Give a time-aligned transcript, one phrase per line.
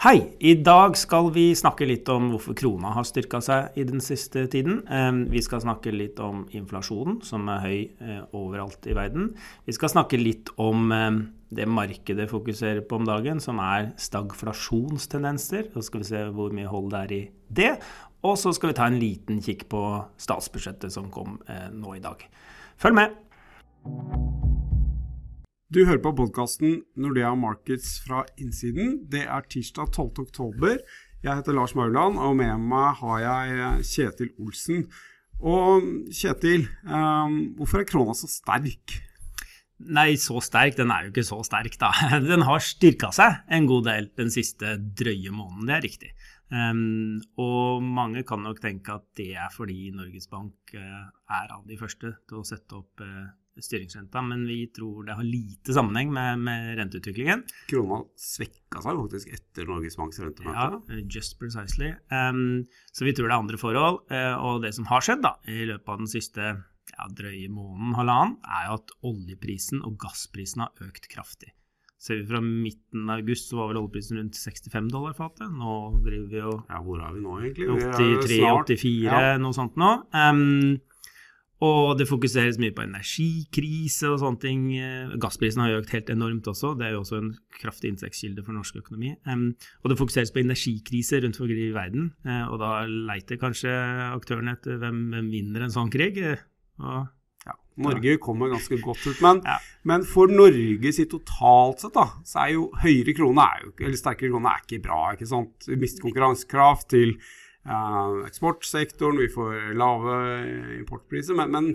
[0.00, 0.30] Hei!
[0.40, 4.46] I dag skal vi snakke litt om hvorfor krona har styrka seg i den siste
[4.48, 4.78] tiden.
[5.28, 9.34] Vi skal snakke litt om inflasjonen, som er høy eh, overalt i verden.
[9.68, 10.88] Vi skal snakke litt om
[11.52, 15.68] det markedet fokuserer på om dagen, som er stagflasjonstendenser.
[15.74, 17.22] Så skal vi se hvor mye hold det er i
[17.60, 17.72] det.
[18.24, 19.82] Og så skal vi ta en liten kikk på
[20.16, 22.24] statsbudsjettet som kom eh, nå i dag.
[22.80, 24.48] Følg med!
[25.70, 29.04] Du hører på podkasten Nordea Markets fra innsiden.
[29.06, 30.24] Det er tirsdag 12.
[30.24, 30.80] oktober.
[31.22, 34.80] Jeg heter Lars Mauland, og med meg har jeg Kjetil Olsen.
[35.38, 38.96] Og Kjetil, um, hvorfor er krona så sterk?
[39.94, 40.74] Nei, så sterk?
[40.80, 41.92] Den er jo ikke så sterk, da.
[42.32, 46.12] Den har styrka seg en god del den siste drøye måneden, det er riktig.
[46.50, 51.62] Um, og mange kan nok tenke at det er fordi Norges Bank uh, er av
[51.68, 53.28] de første til å sette opp uh,
[53.60, 57.44] styringsrenta, men vi tror det har lite sammenheng med, med renteutviklingen.
[57.70, 60.80] Krona svekka seg faktisk etter Norges Banks rentemøte.
[60.90, 61.92] Ja, just precisely.
[62.10, 64.02] Um, så vi tror det er andre forhold.
[64.10, 66.50] Uh, og det som har skjedd da, i løpet av den siste
[66.90, 71.52] ja, drøye måneden, halvannen, er jo at oljeprisen og gassprisen har økt kraftig.
[72.00, 75.50] Ser vi fra midten av august, så var vel oljeprisen rundt 65 dollar fatet.
[75.52, 77.66] Nå driver vi jo Ja, hvor er vi nå, egentlig?
[78.30, 79.34] 83-84, ja.
[79.40, 79.90] noe sånt nå.
[80.16, 80.78] Um,
[81.60, 84.62] og det fokuseres mye på energikrise og sånne ting.
[85.20, 88.80] Gassprisen har økt helt enormt også, det er jo også en kraftig inntektskilde for norsk
[88.80, 89.12] økonomi.
[89.28, 89.50] Um,
[89.84, 93.76] og det fokuseres på energikrise rundt omkring i verden, uh, og da leiter kanskje
[94.08, 96.16] aktørene etter hvem, hvem vinner en sånn krig.
[96.80, 97.12] Og,
[97.50, 99.58] ja, Norge kommer ganske godt ut, men, ja.
[99.88, 104.00] men for Norge sitt totalt sett, da, så er jo høyere krone, er jo, eller
[104.00, 105.02] sterkere krone er ikke bra.
[105.14, 105.68] ikke sant?
[105.68, 107.14] Vi mister konkurransekraft til
[107.68, 110.18] uh, eksportsektoren, vi får lave
[110.80, 111.38] importpriser.
[111.38, 111.70] Men, men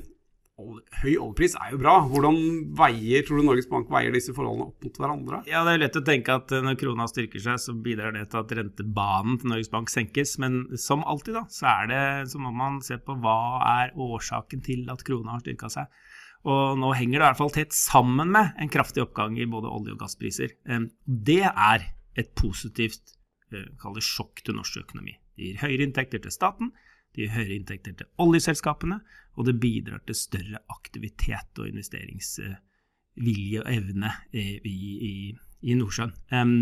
[0.56, 1.95] høy oljepris er jo bra.
[2.08, 2.38] Hvordan
[2.78, 5.42] veier, tror du Norges Bank veier disse forholdene opp mot hverandre?
[5.50, 8.39] Ja, Det er lett å tenke at når krona styrker seg, så bidrar det til
[8.39, 10.38] at rentebanen til Norges Bank senkes.
[10.39, 13.39] Men som alltid, da, så er det så må man se på hva
[13.81, 15.92] er årsaken til at krona har styrka seg.
[16.45, 19.72] Og nå henger det i hvert fall tett sammen med en kraftig oppgang i både
[19.72, 20.54] olje- og gasspriser.
[21.05, 23.16] Det er et positivt
[23.52, 25.17] det sjokk til norsk økonomi.
[25.36, 26.72] Det gir høyere inntekter til staten,
[27.16, 29.02] det gir høyere inntekter til oljeselskapene,
[29.36, 35.14] og det bidrar til større aktivitet og investeringsvilje og evne i, i,
[35.66, 36.14] i Nordsjøen.
[36.32, 36.56] Um,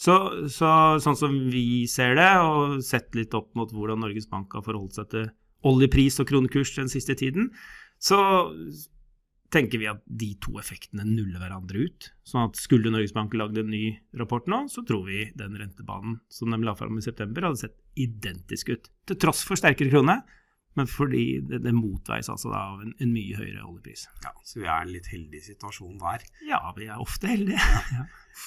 [0.00, 0.18] så,
[0.52, 0.70] så,
[1.04, 5.00] sånn som vi ser det, og sett litt opp mot hvordan Norges Bank har forholdt
[5.00, 5.28] seg til
[5.66, 7.50] oljepris og kronekurs den siste tiden,
[7.98, 8.20] så
[9.52, 12.08] tenker vi at de to effektene nuller hverandre ut.
[12.28, 16.18] Sånn at skulle Norges Bank lagd en ny rapport nå, så tror vi den rentebanen
[16.32, 18.90] som de la fram i september, hadde sett identisk ut.
[19.08, 20.20] Til tross for sterkere krone,
[20.76, 24.06] men fordi det, det motveies altså av en, en, mye høyere oljepris.
[24.24, 26.26] Ja, Så vi er i en litt heldig situasjon der?
[26.46, 27.58] Ja, vi er ofte heldige.
[27.58, 28.04] Ja.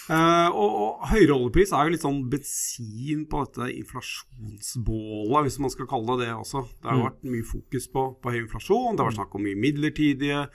[0.07, 5.73] uh, og, og, høyere oljepris er jo litt sånn bensin på dette inflasjonsbålet, hvis man
[5.73, 6.63] skal kalle det det også.
[6.77, 7.07] Det har mm.
[7.09, 10.45] vært mye fokus på, på høy inflasjon, det har vært snakk om mye midlertidige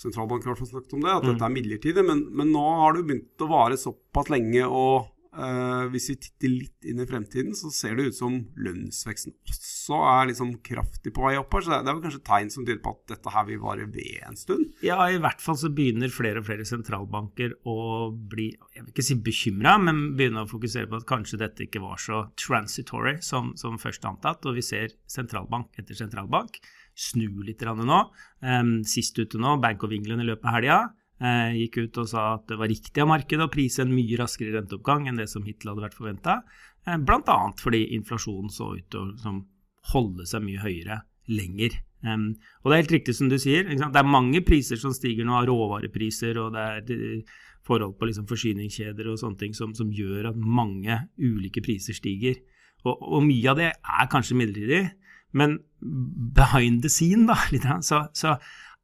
[0.00, 1.30] sentralbanken har snakket om det, at mm.
[1.32, 2.04] dette er midlertidig.
[2.06, 5.11] Men, men, nå har det begynt å vare såpass lenge, og
[5.92, 9.32] hvis vi titter litt inn i fremtiden, så ser det ut som lønnsveksten
[9.82, 11.64] også er liksom kraftig på vei opp her.
[11.64, 14.22] Så det er vel kanskje tegn som tyder på at dette her vil vare ved
[14.26, 14.68] en stund?
[14.84, 17.76] Ja, i hvert fall så begynner flere og flere sentralbanker å
[18.12, 21.82] bli, jeg vil ikke si bekymra, men begynner å fokusere på at kanskje dette ikke
[21.82, 24.46] var så transitory som, som først antatt.
[24.46, 26.60] Og vi ser sentralbank etter sentralbank
[26.98, 28.00] snu litt nå.
[28.88, 32.22] Sist ute nå, Bank of England i løpet av helga, eh, gikk ut og sa
[32.34, 35.44] at det var riktig av markedet å prise en mye raskere renteoppgang enn det som
[35.46, 36.40] hittil hadde vært forventa.
[36.86, 37.38] Eh, Bl.a.
[37.60, 39.36] fordi inflasjonen så ut til å
[39.92, 41.78] holde seg mye høyere lenger.
[42.02, 45.26] Um, og det er helt riktig som du sier, det er mange priser som stiger
[45.26, 49.92] nå, råvarepriser, og det er eh, forhold på liksom forsyningskjeder og sånne ting som, som,
[49.94, 52.40] gjør at mange ulike priser stiger.
[52.82, 54.82] Og, og mye av det er kanskje midlertidig,
[55.38, 55.60] men
[56.34, 58.34] behind the scene, da, litt, så, så,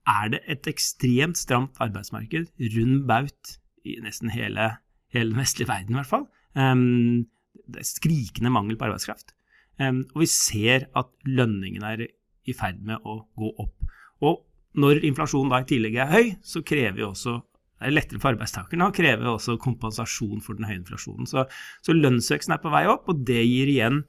[0.09, 4.71] er det et ekstremt stramt arbeidsmarked rund baut i nesten hele,
[5.15, 6.27] hele den vestlige verden, i hvert fall.
[6.59, 7.27] Um,
[7.69, 9.35] det er skrikende mangel på arbeidskraft.
[9.79, 12.06] Um, og vi ser at lønningene er
[12.49, 13.77] i ferd med å gå opp.
[14.25, 14.43] Og
[14.79, 17.38] når inflasjonen da i tillegg er høy, så krever vi også
[17.79, 21.29] det er lettere for arbeidstakerne å kreve også kompensasjon for den høye inflasjonen.
[21.31, 21.44] Så,
[21.87, 24.00] så lønnsveksten er på vei opp, og det gir igjen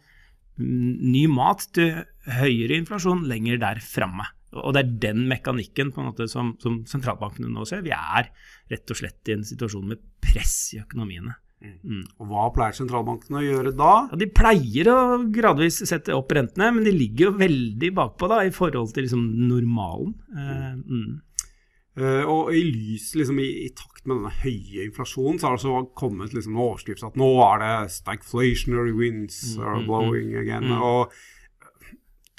[0.57, 2.01] ny mat til
[2.39, 4.25] høyere inflasjon lenger der framme.
[4.57, 7.83] Og det er den mekanikken måte som, som, sentralbankene nå ser.
[7.85, 8.31] Vi er
[8.71, 11.35] rett og slett i en situasjon med press i økonomiene.
[11.59, 11.75] Mm.
[11.83, 12.03] mm.
[12.21, 13.93] Og Hva pleier sentralbankene å gjøre da?
[14.09, 14.99] Ja, de pleier å
[15.33, 19.25] gradvis sette opp rentene, men de ligger jo veldig bakpå da, i forhold til liksom
[19.49, 20.15] normalen.
[20.35, 20.85] Mm.
[20.85, 21.09] mm.
[21.99, 25.63] Uh, og i lys, liksom, i, i, takt med denne høye inflasjonen, så har det
[25.65, 30.29] så kommet liksom, en overskrift at nå er det stagflationary winds mm, are mm, blowing
[30.39, 30.69] again.
[30.77, 31.11] Og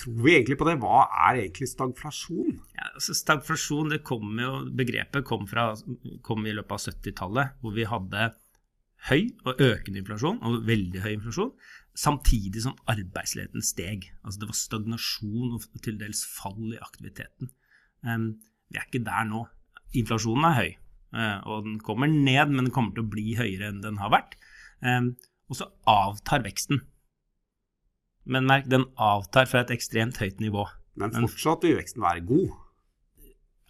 [0.00, 0.76] tror vi egentlig på det?
[0.82, 2.60] Hva er egentlig stagflasjon?
[2.76, 5.70] Ja, altså stagflasjon, det kom jo, Begrepet kom, fra,
[6.26, 8.30] kom i løpet av 70-tallet, hvor vi hadde
[9.08, 11.54] høy og økende inflasjon, og veldig høy inflasjon,
[11.96, 14.10] samtidig som arbeidsledigheten steg.
[14.24, 17.52] Altså det var stagnasjon og til dels fall i aktiviteten.
[18.04, 18.30] Um,
[18.70, 19.46] vi er ikke der nå.
[19.96, 20.70] Inflasjonen er høy,
[21.16, 24.12] uh, og den kommer ned, men den kommer til å bli høyere enn den har
[24.14, 24.36] vært.
[24.84, 25.14] Um,
[25.50, 26.84] og så avtar veksten.
[28.30, 30.66] Men merk, den avtar fra et ekstremt høyt nivå.
[31.00, 32.52] Men fortsatt vil veksten være god?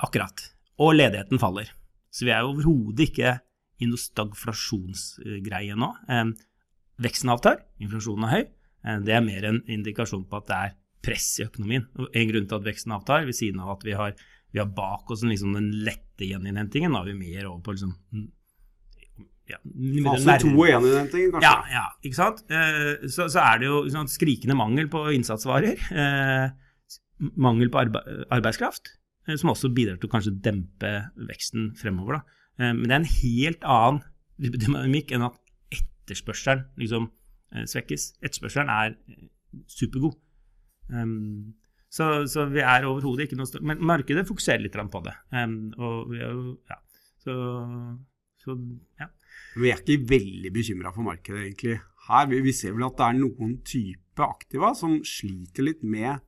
[0.05, 0.43] Akkurat.
[0.81, 1.71] Og ledigheten faller.
[2.12, 3.37] Så vi er overhodet ikke
[3.81, 5.91] i noe stagflasjonsgreie nå.
[7.01, 8.45] Veksten avtar, inflasjonen er høy.
[8.81, 11.87] Um, det er mer en indikasjon på at det er press i økonomien.
[11.97, 14.15] En grunn til at veksten avtar, ved siden av at vi har
[14.51, 16.93] vi har bak oss liksom den lette gjeninnhentingen.
[16.93, 17.95] Da er vi mer over på liksom
[19.50, 19.58] ja,
[20.06, 21.44] Fase to og gjeninnhentingen, kanskje?
[21.47, 22.43] Ja, ja, ikke sant.
[22.49, 25.85] Eh, så, så, er det jo sant, skrikende mangel på innsatsvarer.
[25.91, 28.02] Eh, mangel på arbe
[28.32, 28.94] arbeidskraft,
[29.29, 30.94] eh, som også bidrar til å kanskje dempe
[31.29, 32.20] veksten fremover.
[32.20, 32.41] Da.
[32.61, 34.02] Eh, men det er en helt annen
[34.41, 35.38] dynamikk enn at
[35.75, 37.08] etterspørselen liksom
[37.55, 38.12] eh, svekkes.
[38.20, 39.25] Etterspørselen er eh,
[39.70, 40.19] supergod.
[40.91, 41.55] Um,
[41.91, 45.14] så, så vi er overhodet ikke noe Men markedet fokuserer litt på det.
[45.35, 46.79] Um, og vi er jo, ja.
[47.20, 47.35] Så,
[48.41, 48.56] så,
[48.99, 49.11] ja.
[49.59, 51.79] Vi er ikke veldig bekymra for markedet, egentlig.
[52.11, 56.23] Her, vi, vi, ser vel at det er noen type aktiva som sliter litt med,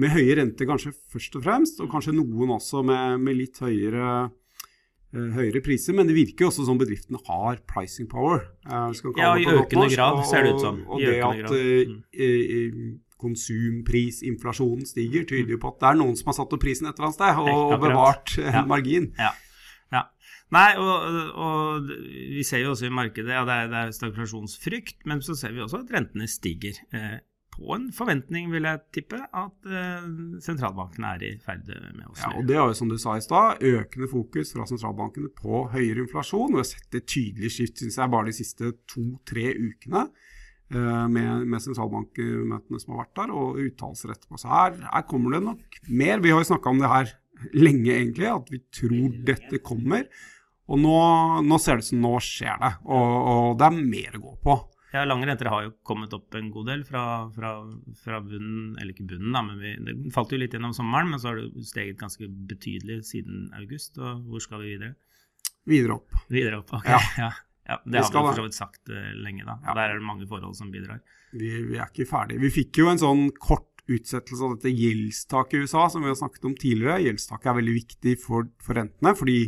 [0.00, 1.80] med høye renter, kanskje først og fremst.
[1.84, 5.96] Og kanskje noen også med, med litt høyere, uh, høyere priser.
[5.96, 8.46] Men det virker jo også som bedriftene har pricing power.
[8.66, 10.84] Uh, ja, i økende grad, ser det ut som.
[10.88, 12.86] Og, og det at uh,
[13.16, 16.98] konsumprisinflasjonen stiger, tyder jo på at det er noen som har satt opp prisen et
[16.98, 18.64] eller annet sted og, og bevart en ja.
[18.68, 19.08] margin.
[19.16, 19.32] Ja.
[20.54, 25.00] Nei, og, og, vi ser jo også i markedet ja, det er, det er stagflasjonsfrykt,
[25.10, 26.78] men så ser vi også at rentene stiger.
[26.94, 27.16] Eh,
[27.56, 30.06] på en forventning, vil jeg tippe, at eh,
[30.44, 31.66] sentralbankene er i ferd
[31.96, 32.22] med å snu.
[32.22, 35.64] Ja, og Det er jo som du sa i stad, økende fokus fra sentralbankene på
[35.72, 36.52] høyere inflasjon.
[36.54, 40.06] Vi har sett et tydelig skift synes jeg, bare de siste to-tre ukene.
[40.66, 44.40] Eh, med, med sentralbankmøtene som har vært der, og uttalelser etterpå.
[44.42, 46.22] Så her, her, kommer det nok mer.
[46.24, 47.12] Vi har jo snakka om det her
[47.54, 50.08] lenge, egentlig, at vi tror dette kommer.
[50.66, 50.96] Og nå,
[51.46, 54.34] nå ser det ut som nå skjer det, og, og, det er mer å gå
[54.42, 54.56] på.
[54.94, 57.02] Ja, Lange renter har jo kommet opp en god del fra,
[57.34, 57.52] fra,
[58.00, 61.10] fra bunnen, eller ikke bunnen, da, men vi, det falt jo litt gjennom sommeren.
[61.12, 63.98] Men så har det steget ganske betydelig siden august.
[64.00, 64.94] Og hvor skal vi videre?
[65.68, 66.16] Videre opp.
[66.32, 66.88] Videre opp, ok.
[66.88, 67.02] Ja.
[67.26, 67.32] ja.
[67.66, 69.56] Ja, Det har vi for så vidt sagt uh, lenge, da.
[69.66, 69.74] Ja.
[69.74, 71.00] Der er det mange forhold som bidrar.
[71.32, 72.42] Vi, vi, er ikke ferdige.
[72.44, 76.18] Vi fikk jo en sånn kort utsettelse av dette gjeldstaket i USA, som vi har
[76.18, 77.02] snakket om tidligere.
[77.08, 79.40] Gjeldstaket er veldig viktig for, for rentene, fordi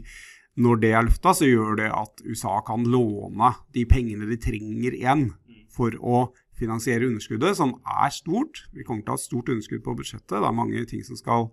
[0.58, 4.96] når det er lufta, så gjør det at USA kan låne de pengene de trenger
[4.96, 5.28] igjen
[5.75, 6.28] for å
[6.58, 8.64] finansiere underskuddet, som er stort.
[8.75, 10.34] Vi kommer til å ha stort underskudd på budsjettet.
[10.34, 11.46] Det er mange ting som skal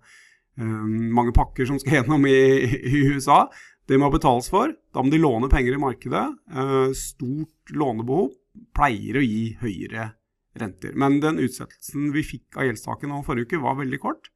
[0.58, 3.44] um, mange pakker som skal gjennom i, i USA.
[3.86, 4.74] Det må betales for.
[4.90, 6.24] Da må de låne penger i markedet.
[6.50, 8.32] Eh, stort lånebehov
[8.74, 10.10] pleier å gi høyere
[10.58, 10.96] renter.
[10.98, 14.32] Men den utsettelsen vi fikk av gjeldstaken forrige uke, var veldig kort.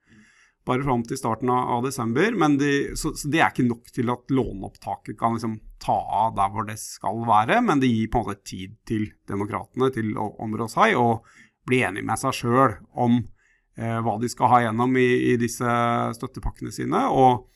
[0.68, 2.34] Bare fram til starten av desember.
[2.36, 6.34] Men de, så, så, det er ikke nok til at låneopptaket kan liksom ta av
[6.36, 7.60] der hvor det skal være.
[7.64, 11.29] Men det gir på en måte tid til demokratene til å områ seg og
[11.69, 15.79] bli enige med seg sjøl om eh, hva de skal ha gjennom i, i disse
[16.17, 17.06] støttepakkene sine.
[17.08, 17.46] og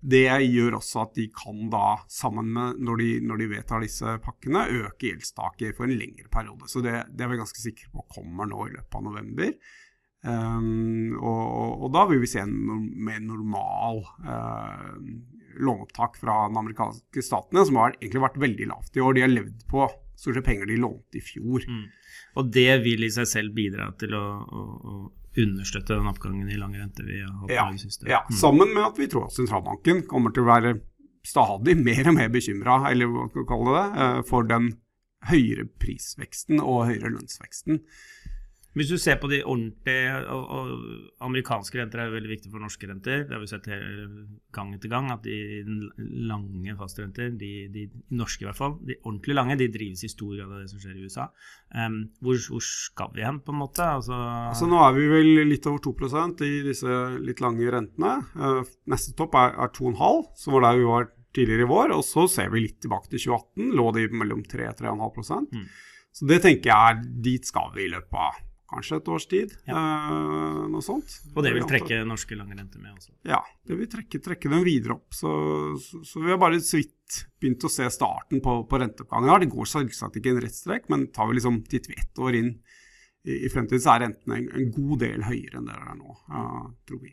[0.00, 4.16] det gjør også at de kan da, sammen med når de, når de vedtar disse
[4.24, 6.68] pakkene, øke gjeldstaket for en lengre periode.
[6.70, 9.52] Så det, det, er vi ganske sikre på kommer nå i løpet av november.
[10.20, 12.52] Um, og, og, da vil vi se en
[13.00, 14.98] mer normal uh,
[15.60, 19.16] låneopptak fra den amerikanske statene, som har egentlig vært veldig lavt i år.
[19.16, 19.86] De har levd på
[20.20, 21.64] stort sett penger de lånte i fjor.
[21.64, 21.86] Mm.
[22.40, 26.58] Og det vil i seg selv bidra til å, å, å understøtte den oppgangen i
[26.60, 28.08] lang rente vi har hatt ja, i det siste.
[28.10, 28.36] Ja, mm.
[28.42, 30.76] sammen med at vi tror at sentralbanken kommer til å være
[31.26, 34.70] stadig mer og mer bekymra, eller hva skal vi kalle det, eh, for den
[35.28, 37.82] høyere prisveksten og høyere lønnsveksten.
[38.78, 40.68] Hvis du ser på de ordentlige og, og,
[41.26, 43.24] Amerikanske renter er jo veldig viktig for norske renter.
[43.26, 43.66] Det har vi sett
[44.54, 45.08] gang etter gang.
[45.10, 45.88] At de
[46.30, 50.36] lange fastrenter, de, de norske i hvert fall, de ordentlig lange, de drives i stor
[50.36, 51.26] grad av det som skjer i USA.
[51.74, 53.86] Um, hvor, hvor, skal vi hen, på en måte?
[53.98, 54.14] Altså,
[54.52, 58.12] altså, Nå er vi vel litt over 2% i disse litt lange rentene.
[58.38, 58.60] Uh,
[58.92, 61.96] neste topp er, er 2,5, som var der vi var tidligere i vår.
[61.96, 63.74] Og så ser vi litt tilbake til 2018.
[63.80, 65.66] Lå de mellom 3-3,5 mm.
[66.14, 69.54] Så det tenker jeg er dit skal vi i løpet av kanskje et års tid.
[69.68, 69.76] Ja.
[69.76, 71.16] Eh, noe sånt.
[71.34, 73.14] Og det vil trekke norske langrenter med også.
[73.28, 75.08] Ja, det vil trekke, trekke dem videre opp.
[75.16, 75.30] Så,
[75.82, 79.30] så, så, vi har bare så vidt begynt å se starten på, på renteoppgangen.
[79.32, 79.44] her.
[79.44, 82.38] Det går selvsagt ikke en rett strekk, men tar vi liksom titt vi ett år
[82.38, 82.54] inn
[83.26, 86.14] i, i fremtiden, så er rentene en, en, god del høyere enn det er nå,
[86.32, 87.12] uh, tror vi.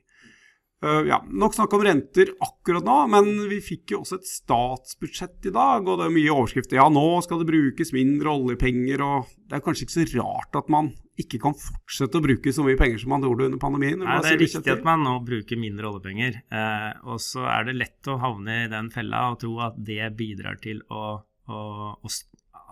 [0.86, 5.50] Uh, ja, Nok snakk om renter akkurat nå, men vi fikk jo også et statsbudsjett
[5.50, 5.82] i dag.
[5.88, 6.78] Og det er mye overskrifter.
[6.80, 10.72] Ja, nå skal det brukes mindre oljepenger, og det er kanskje ikke så rart at
[10.72, 14.00] man ikke kan fortsette å bruke så mye penger som man gjorde under pandemien.
[14.04, 16.42] Nei, Det er riktig at man nå bruker mindre oljepenger.
[16.54, 20.12] Eh, og så er det lett å havne i den fella og tro at det
[20.20, 21.04] bidrar til å,
[21.50, 21.62] å,
[21.98, 22.16] å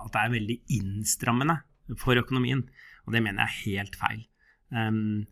[0.05, 1.57] At det er veldig innstrammende
[2.01, 2.65] for økonomien.
[3.05, 4.21] Og det mener jeg er helt feil.
[4.69, 5.25] Um,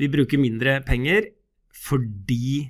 [0.00, 1.30] vi bruker mindre penger
[1.76, 2.68] fordi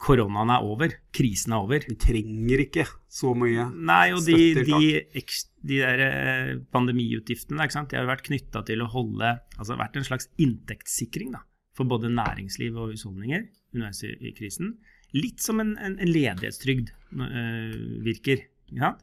[0.00, 1.84] koronaen er over, krisen er over.
[1.84, 4.78] Vi trenger ikke så mye Nei, og de, de,
[5.66, 7.68] de der eh, pandemiutgiftene?
[7.68, 11.44] De har vært knytta til å holde Altså vært en slags inntektssikring da,
[11.76, 14.74] for både næringsliv og husholdninger underveis i, i krisen.
[15.14, 18.44] Litt som en, en, en ledighetstrygd øh, virker.
[18.74, 18.94] Ja?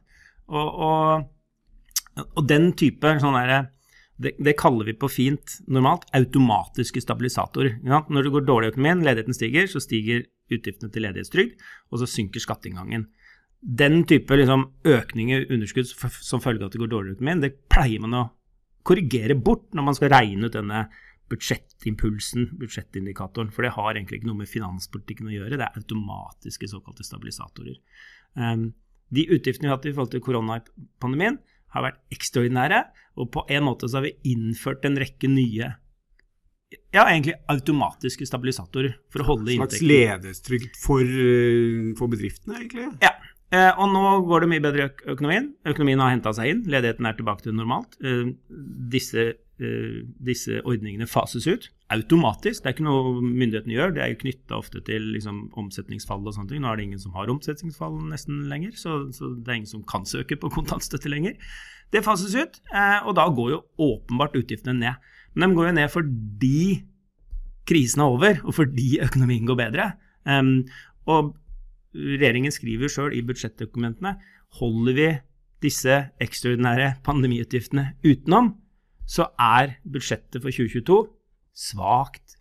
[0.48, 3.66] Og, og, og den type sånn derre
[4.18, 7.76] det, det, kaller vi på fint normalt automatiske stabilisatorer.
[7.86, 10.24] Ja, når det går dårlig i økonomien, ledigheten stiger, så stiger
[10.54, 13.08] utgiftene til ledighetstrygd, og så synker skatteinngangen.
[13.58, 17.56] Den type liksom, økning i underskudd som følge av at det går dårlig økonomi, det
[17.72, 18.24] pleier man å
[18.86, 20.86] korrigere bort når man skal regne ut denne
[21.28, 23.50] budsjettimpulsen, budsjettindikatoren.
[23.52, 27.76] For det har egentlig ikke noe med finanspolitikken å gjøre, det er automatiske såkalte stabilisatorer.
[28.38, 28.70] Um,
[29.14, 31.38] de utgiftene vi har hatt i forhold til koronapandemien,
[31.74, 32.80] har vært ekstraordinære.
[33.20, 35.72] Og på en måte så har vi innført en rekke nye
[36.92, 39.78] ja, egentlig automatiske stabilisatorer for å holde inntekten.
[39.78, 42.88] Slags ledighetstrygd for, eh, for, bedriftene, egentlig?
[43.04, 43.14] Ja.
[43.50, 45.52] Eh, og nå går det mye bedre i økonomien.
[45.64, 46.64] Økonomien har henta seg inn.
[46.68, 47.96] Ledigheten er tilbake til normalt.
[48.04, 48.34] Eh,
[48.92, 52.62] disse, disse, ordningene fases ut automatisk.
[52.62, 53.94] Det er ikke noe myndighetene gjør.
[53.96, 56.62] Det er jo knytta ofte til liksom, omsetningsfall og sånne ting.
[56.62, 59.86] Nå er det ingen som har omsetningsfall nesten lenger, så, så det er ingen som
[59.88, 61.38] kan søke på kontantstøtte lenger.
[61.94, 65.14] Det fases ut, eh, og da går jo åpenbart utgiftene ned.
[65.34, 66.60] Men de går jo ned fordi
[67.68, 69.92] krisen er over, og fordi økonomien går bedre.
[71.08, 71.36] og
[71.94, 74.14] regjeringen skriver jo sjøl i budsjettdokumentene
[74.60, 75.08] holder vi
[75.64, 78.52] disse ekstraordinære pandemiutgiftene utenom,
[79.08, 80.98] så er budsjettet for 2022
[81.58, 82.36] svakt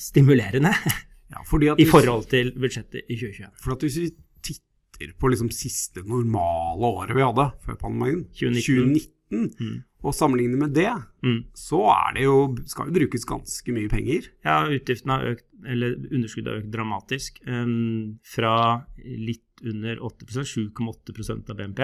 [0.00, 0.72] stimulerende
[1.32, 1.42] ja,
[1.78, 3.52] i forhold til budsjettet i 2021.
[3.62, 4.08] For hvis vi
[4.44, 9.76] titter på liksom siste normale året vi hadde før pandemien, 2019, 2019 mm.
[10.06, 10.90] Og sammenlignet med det,
[11.26, 11.38] mm.
[11.56, 12.36] så er det jo,
[12.70, 14.30] skal det brukes ganske mye penger.
[14.46, 17.40] Ja, utgiftene har økt, eller underskuddet har økt dramatisk.
[17.48, 18.54] Um, fra
[19.02, 20.46] litt under 8%
[20.76, 21.82] 7,8% av BNP,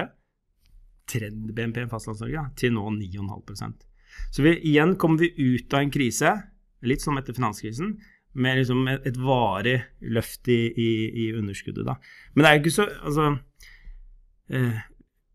[1.13, 3.87] trend-BNP i Fastlands-Norge, til nå 9,5%
[4.33, 6.35] Så vi, igjen kommer vi ut av en krise
[6.87, 7.97] litt som etter finanskrisen,
[8.33, 9.77] med liksom et, et varig
[10.15, 10.91] løft i, i,
[11.25, 11.85] i, underskuddet.
[11.85, 11.99] Da.
[12.33, 13.27] Men det er jo ikke så Altså
[14.49, 14.79] eh,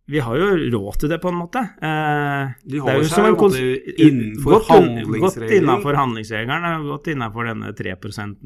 [0.08, 1.60] vi har jo råd til det, på en måte.
[1.84, 3.48] Eh, De holder seg jo
[4.08, 5.20] innenfor handlingsregelen.
[5.20, 7.96] Godt innenfor handlingsregelen, godt innenfor denne 3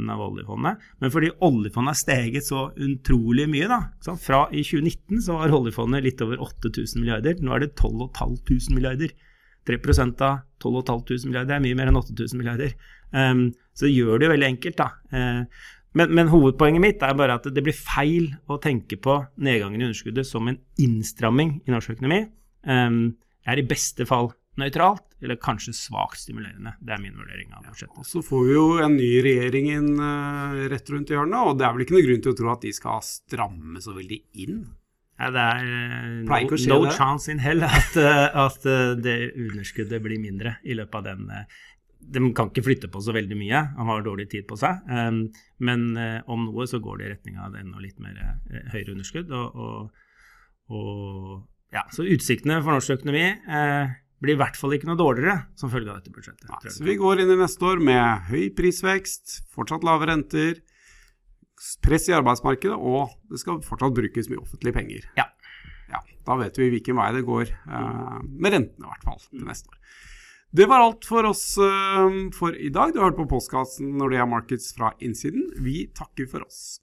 [0.10, 0.88] av oljefondet.
[0.98, 3.82] Men fordi oljefondet har steget så utrolig mye, da.
[4.02, 7.38] Så fra i 2019 så var oljefondet litt over 8000 milliarder.
[7.38, 9.14] Nå er det 12500 milliarder.
[9.70, 9.78] 3
[10.18, 12.74] av 12 500 milliarder er mye mer enn 8000 milliarder.
[13.14, 14.90] Um, så det gjør det jo veldig enkelt, da.
[15.14, 15.46] Uh,
[15.98, 19.90] men, men, hovedpoenget mitt er bare at det blir feil å tenke på nedgangen i
[19.90, 22.24] underskuddet som en innstramming i norsk økonomi.
[22.64, 23.18] Um,
[23.50, 24.30] er i beste fall
[24.60, 26.76] nøytralt, eller kanskje svakt stimulerende.
[26.80, 27.98] Det er min vurdering av budsjettet.
[27.98, 31.68] Ja, så får vi jo en ny regjering inn, uh, rett rundt hjørnet, og det
[31.68, 34.62] er vel ikke noe grunn til å tro at de skal stramme så veldig inn?
[35.22, 38.64] Ja, det er uh, no, no chance in hell at, uh, at
[39.04, 41.28] det underskuddet blir mindre i løpet av den
[42.02, 44.82] De kan ikke flytte på så veldig mye, han har dårlig tid på seg.
[44.90, 45.24] Um,
[45.64, 45.92] men
[46.26, 48.18] om noe så går det i retning av enda litt mer
[48.74, 49.32] høyere underskudd.
[49.32, 50.08] Og, og,
[50.74, 51.36] og,
[51.72, 53.28] ja, så utsiktene for norsk økonomi
[54.22, 56.50] blir i hvert fall ikke noe dårligere som følge av dette budsjettet.
[56.50, 60.60] Ja, så vi går inn i neste år med høy prisvekst, fortsatt lave renter
[61.86, 65.08] press i arbeidsmarkedet, og det skal fortsatt brukes mye offentlige penger.
[65.18, 65.28] Ja.
[65.92, 69.46] ja da vet vi hvilken vei det går, uh, med rentene i hvert fall, til
[69.48, 69.80] neste år.
[70.54, 72.92] Det var alt for oss uh, for i dag.
[72.94, 75.48] Du har hørt på postkassen når det er markeds fra innsiden.
[75.64, 76.82] Vi takker for oss.